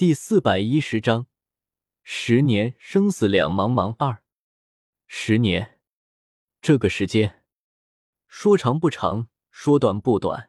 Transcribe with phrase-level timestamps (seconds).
[0.00, 1.26] 第四百一十章，
[2.02, 4.22] 十年生死两茫茫二。
[5.06, 5.78] 十年，
[6.62, 7.42] 这个时间
[8.26, 10.48] 说长不长，说短不短。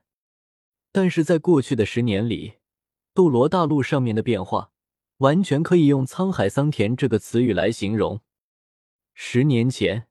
[0.94, 2.60] 但是在过去的十年里，
[3.14, 4.72] 斗罗大陆上面的变化，
[5.18, 8.22] 完全可以用“沧海桑田”这个词语来形容。
[9.14, 10.08] 十年前，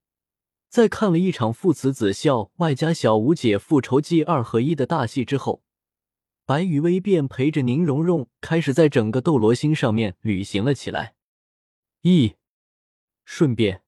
[0.69, 5.65] 在看了一场父慈子孝外加小吴姐复仇记二合一的大戏之后。
[6.51, 11.15] 白羽薇便陪着宁荣荣开始在整个斗罗星上面旅行了起来，
[12.01, 12.35] 一
[13.25, 13.85] 顺便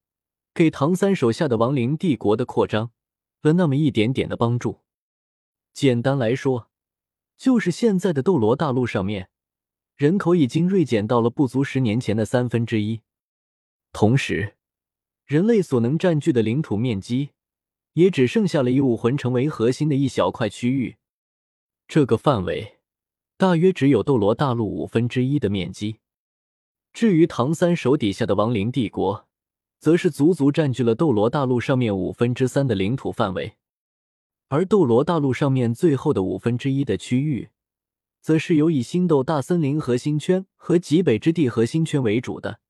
[0.55, 2.93] 给唐三手下的亡灵帝国的扩张
[3.41, 4.79] 了那么一点点的帮助。
[5.73, 6.71] 简单来说，
[7.37, 9.31] 就是现在的斗罗大陆上面
[9.97, 13.01] 人口已经锐减到了不足十年前的三分之一，
[13.91, 14.55] 同时
[15.25, 17.31] 人类所能占据的领土面积
[17.95, 20.99] 也只剩下了以武魂城为核心的一小块区域。
[21.95, 22.79] 这个范围
[23.37, 25.99] 大约只有斗罗大陆五分之一的面积。
[26.95, 29.29] 至于唐三手底下的亡灵帝国，
[29.79, 33.59] 则是足足占据了斗罗大陆上面五分之三的领土范围。
[34.49, 37.51] 而斗罗大陆上面最后的五分之一的区域，
[38.23, 42.61] 则是由以星斗大森林核心圈和极北之地核心圈为主的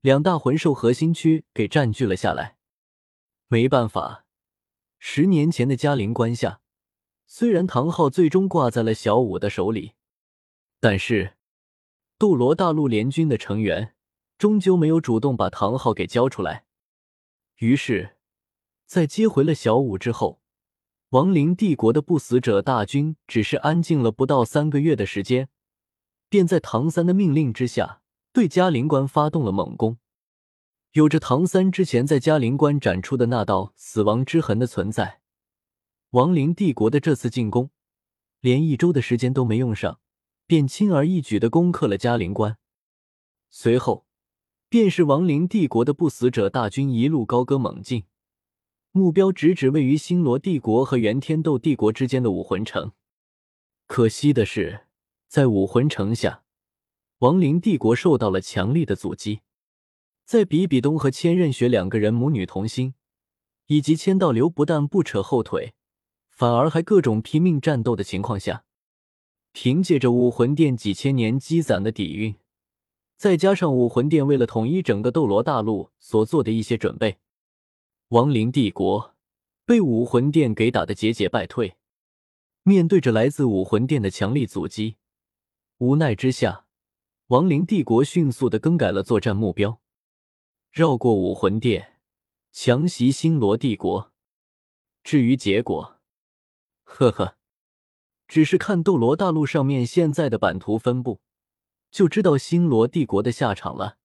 [0.00, 2.56] 两大魂兽核心区给占据了下来。
[3.48, 4.24] 没办法，
[4.98, 6.61] 十年前的嘉陵关下。
[7.34, 9.92] 虽然唐昊最终挂在了小五的手里，
[10.78, 11.38] 但是
[12.18, 13.94] 斗罗大陆联军的成员
[14.36, 16.66] 终究没有主动把唐昊给交出来。
[17.56, 18.18] 于是，
[18.84, 20.42] 在接回了小五之后，
[21.08, 25.48] 亡灵帝国的不死者大军只是安静了不到三个月的时间，
[26.28, 28.02] 便在唐三的命令之下
[28.34, 29.96] 对嘉陵关发动了猛攻。
[30.90, 35.21] 有着唐三之前在嘉陵关展出的那道死亡之痕的存在。
[36.12, 37.70] 亡灵帝国的这次进攻，
[38.40, 39.98] 连一周的时间都没用上，
[40.46, 42.58] 便轻而易举的攻克了嘉陵关。
[43.48, 44.04] 随后，
[44.68, 48.04] 便是亡灵帝国的不死者大军一路高歌猛进，
[48.90, 52.92] 目标直指位于星罗帝国和元天斗帝国之间的武魂城。
[53.86, 54.88] 可惜的是，
[55.28, 56.42] 在武魂城下，
[57.20, 59.40] 亡灵帝国受到了强力的阻击。
[60.26, 62.92] 在比比东和千仞雪两个人母女同心，
[63.68, 65.72] 以及千道流不但不扯后腿。
[66.42, 68.64] 反而还各种拼命战斗的情况下，
[69.52, 72.34] 凭借着武魂殿几千年积攒的底蕴，
[73.16, 77.20] 再加上武魂殿为了统一整个斗罗大陆所做的一些准备，
[78.08, 79.14] 亡灵帝国
[79.64, 81.76] 被武魂殿给打得节节败退。
[82.64, 84.96] 面对着来自武魂殿的强力阻击，
[85.78, 86.66] 无奈之下，
[87.28, 89.80] 亡灵帝国迅速的更改了作战目标，
[90.72, 92.00] 绕过武魂殿，
[92.50, 94.10] 强袭星罗帝国。
[95.04, 96.00] 至于结果，
[96.94, 97.36] 呵呵，
[98.28, 101.22] 只是看斗罗大陆上面现在的版图分布，
[101.90, 103.96] 就知道星罗帝国的下场了。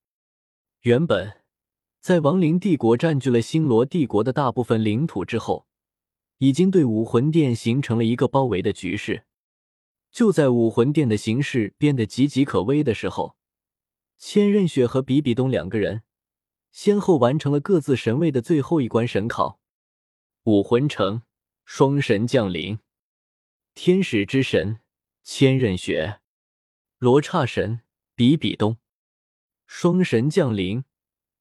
[0.83, 1.41] 原本
[1.99, 5.67] 在亡灵帝国占据了星罗帝国的大部分领土之后，
[6.37, 9.25] 已经对武魂殿形成了一个包围的局势。
[10.09, 13.35] 就在武魂殿的形势变得岌岌可危的时候，
[14.17, 16.03] 千仞雪和比比东两个人
[16.71, 19.59] 先后完成了各自神位的最后一关神考，
[20.45, 21.23] 武魂城。
[21.69, 22.79] 双神降临，
[23.75, 24.79] 天使之神
[25.21, 26.21] 千仞雪，
[26.97, 27.81] 罗刹神
[28.15, 28.77] 比比东，
[29.65, 30.85] 双神降临，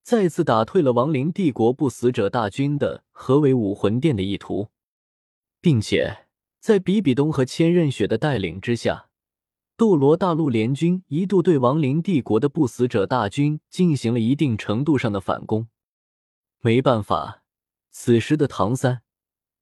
[0.03, 4.70] 再次打退了亡灵帝国不死者大军的合围武魂殿的意图，
[5.60, 6.26] 并且
[6.58, 9.08] 在比比东和千仞雪的带领之下，
[9.76, 15.69] 斗罗大陆联军一度对亡灵帝国的不死者大军进行了一定程度上的反攻。
[16.62, 17.44] 没办法，
[17.93, 19.04] 此时的唐三。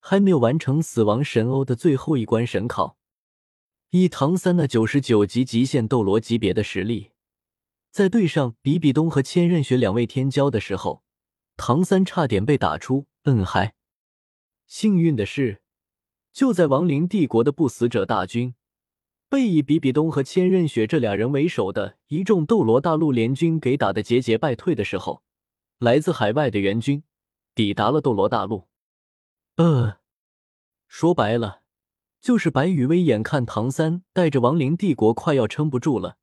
[0.06, 2.98] 还没有完成死亡神欧的最后一关神考，
[3.88, 7.12] 以唐三那九十九级极限斗罗级别的实力，
[7.90, 11.02] 在对上比比东和千仞雪两位天骄的时候，
[11.56, 13.76] 唐三差点被打出嗯嗨。
[14.66, 15.62] 幸运的是，
[16.34, 18.54] 就在亡灵帝国的不死者大军
[19.30, 25.22] 被以比比东和千仞雪这俩人为首的一众斗罗大陆联军给打得节节败退的时候，
[25.78, 27.02] 来自海外的援军
[27.54, 28.68] 抵达了斗罗大陆。
[29.56, 29.98] 呃，
[30.96, 31.62] 说白了，
[32.20, 36.18] 就是白羽薇眼看唐三带着亡灵帝国快要撑不住了，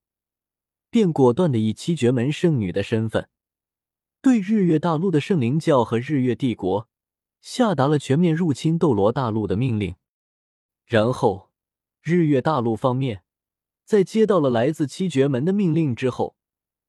[0.89, 3.27] 便果断的以七绝门圣女的身份，
[4.21, 6.87] 对日月大陆的圣灵教和日月帝国
[7.41, 9.95] 下达了全面入侵斗罗大陆的命令。
[10.85, 11.51] 然后，
[12.01, 13.23] 日月大陆方面
[13.83, 16.37] 在接到了来自七绝门的命令之后，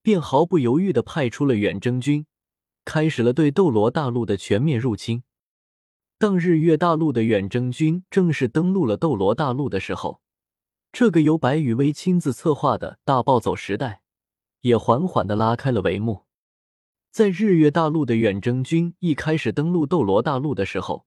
[0.02, 2.26] 便毫不犹豫的派出了远征军，
[2.84, 5.24] 开始了对斗罗大陆的全面入侵。
[6.22, 10.20] 当日月大陆的远征军正式登陆了斗罗大陆的时候，
[10.92, 14.02] 这个由白羽薇亲自策划的大暴走时代
[14.60, 16.26] 也缓缓的拉开了帷幕。
[17.10, 21.06] 在日月大陆的远征军一开始登陆斗罗大陆的时候，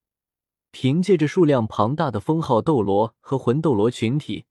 [0.71, 4.43] 凭借着数量庞大的封号斗罗和魂斗罗群体，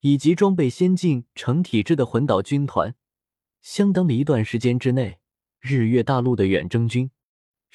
[0.00, 2.96] 以及装备先进、成体制的魂岛军团，
[3.62, 5.20] 相当的一段时间之内，
[5.60, 7.08] 日月大陆的远征军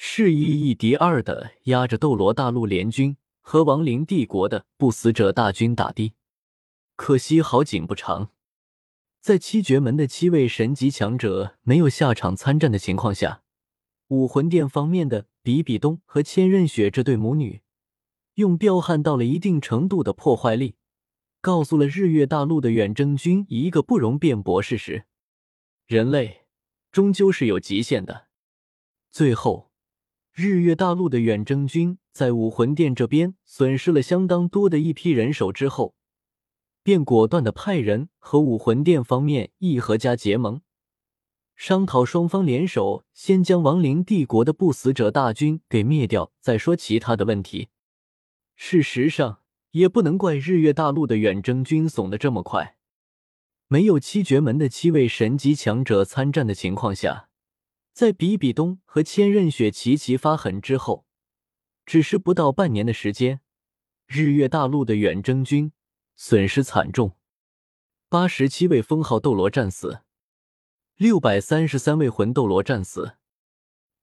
[0.04, 6.12] 是以一敌二的压着斗罗大陆联军和亡灵帝国的不死者大军打的。
[6.96, 8.30] 可惜好景不长。
[9.20, 13.44] 在七绝门的七位神级强者没有下场参战的情况下，
[14.08, 17.62] 武魂殿方面的比比东和千仞雪这对母女，
[18.34, 20.74] 用彪悍到了一定程度的破坏力，
[21.40, 25.04] 告诉了日月大陆的远征军一个不容辩驳事实：
[25.86, 26.46] 人类
[26.90, 28.26] 终究是有极限的。
[29.12, 29.70] 最后，
[30.34, 35.94] 日月大陆的远征军在武魂殿这边损失了相当多的一批人手之后。
[36.82, 40.62] 便果断的派人和武魂殿方面议和加结盟，
[41.54, 47.68] 商讨双方联手，先将亡灵帝国的不死者大军给灭掉，再说其他的问题。
[48.56, 49.42] 事实上，
[49.72, 52.76] 也不能怪日月大陆的远征军怂的这么快。
[53.68, 57.28] 没有七绝门的七位神级强者参战的情况下，
[57.92, 61.06] 在比比东和千仞雪齐齐发狠之后，
[61.84, 63.40] 只是不到半年的时间，
[64.06, 65.72] 日月大陆的远征军。
[66.14, 67.16] 损失惨重，
[68.08, 70.02] 八十七位封号斗罗战死，
[70.96, 73.16] 六百三十三位魂斗罗战死，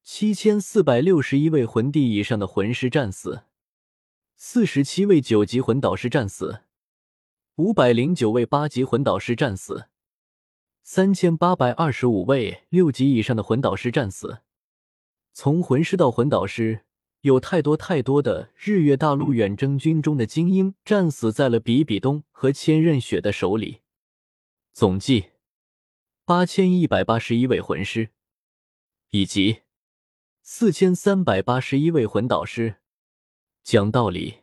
[0.04, 3.44] 七千四百六十一位魂帝以上的魂师战死，
[4.36, 6.64] 四十七位九级魂导师战死，
[7.56, 9.88] 五百零九位八级魂导师战死，
[10.92, 14.40] 三千八百二十五位六级以上的魂导师战死。
[15.34, 16.84] 从魂师到魂导师。
[17.22, 23.82] 有太多太多的日月大陆远征军中的精英战死在了比比东和千仞雪的手里，
[24.74, 25.30] 总计
[26.26, 28.10] 八千一百八十一位魂师，
[29.12, 29.60] 以及
[30.42, 32.78] 四千三百八十一位魂导师。
[33.64, 34.40] 讲道理，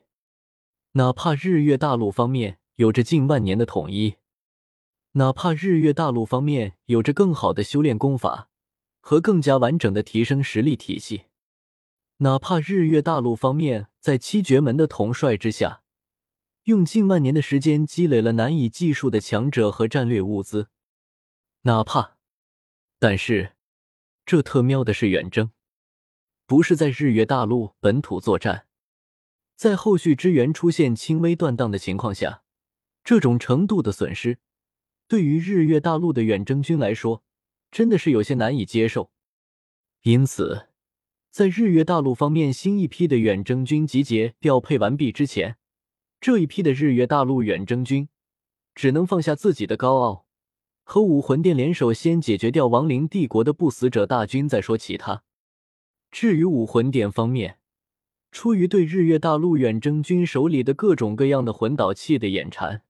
[0.93, 4.14] 哪怕日月大陆方面有着近万年的统一，
[5.16, 8.50] 哪怕日月大陆方面有着更好的修炼功法
[9.00, 11.24] 和更加完整的提升实力体系。
[12.18, 15.82] 哪怕日月大陆方面在七绝门的统帅之下，
[16.64, 20.68] 用近万年的时间积累了难以计数的强者和战略物资，
[21.62, 22.19] 哪怕，
[22.98, 23.54] 但是，
[24.26, 25.50] 这特喵的是远征，
[26.44, 28.66] 不是在日月大陆本土作战，
[29.54, 32.42] 在后续支援出现轻微断档的情况下，
[33.02, 34.40] 这种程度的损失，
[35.08, 37.23] 对于日月大陆的远征军来说，
[37.70, 39.11] 真的是有些难以接受，
[40.03, 40.69] 因此。
[41.31, 45.58] 在日月大陆方面，新一批的远征军集结调配完毕之前，
[46.19, 48.08] 这一批的日月大陆远征军
[48.75, 50.26] 只能放下自己的高傲，
[50.82, 55.25] 和武魂殿联手，先解决掉亡灵帝国的不死者大军，再说其他。
[56.11, 57.58] 至于武魂殿方面，
[58.32, 62.82] 出于对日月大陆远征军手里的各种各样的魂导器的眼馋，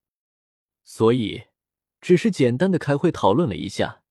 [0.85, 1.43] 所以
[2.01, 4.03] 只是简单的开会讨论了一下。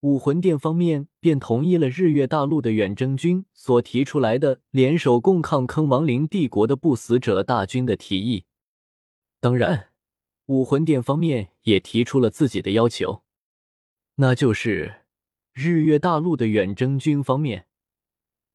[0.00, 8.44] 武魂殿方面便同意了日月大陆的远征军所提出来的联手共抗坑亡灵帝国的不死者大军的提议。
[9.40, 9.88] 当然，
[10.46, 13.22] 武魂殿方面也提出了自己的要求，
[14.16, 15.06] 那就是
[15.54, 17.66] 日月大陆的远征军方面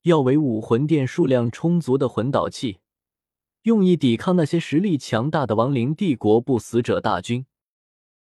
[0.03, 2.81] 要为武魂殿数量充足的魂导器，
[3.63, 7.47] 用以抵抗那些实力强大的亡灵帝国不死者大军。